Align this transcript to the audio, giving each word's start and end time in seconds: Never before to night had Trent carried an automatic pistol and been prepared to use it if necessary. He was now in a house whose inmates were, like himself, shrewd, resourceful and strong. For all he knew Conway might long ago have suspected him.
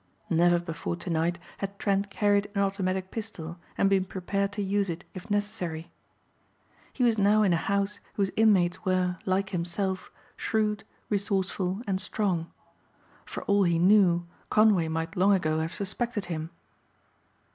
Never 0.31 0.57
before 0.57 0.95
to 0.95 1.11
night 1.11 1.37
had 1.59 1.77
Trent 1.77 2.09
carried 2.09 2.49
an 2.55 2.61
automatic 2.63 3.11
pistol 3.11 3.59
and 3.77 3.87
been 3.87 4.03
prepared 4.03 4.51
to 4.53 4.63
use 4.63 4.89
it 4.89 5.03
if 5.13 5.29
necessary. 5.29 5.91
He 6.91 7.03
was 7.03 7.19
now 7.19 7.43
in 7.43 7.53
a 7.53 7.69
house 7.71 7.99
whose 8.15 8.31
inmates 8.35 8.83
were, 8.83 9.17
like 9.27 9.51
himself, 9.51 10.11
shrewd, 10.35 10.85
resourceful 11.11 11.83
and 11.85 12.01
strong. 12.01 12.51
For 13.27 13.43
all 13.43 13.61
he 13.61 13.77
knew 13.77 14.25
Conway 14.49 14.87
might 14.87 15.15
long 15.15 15.33
ago 15.35 15.59
have 15.59 15.71
suspected 15.75 16.25
him. 16.25 16.49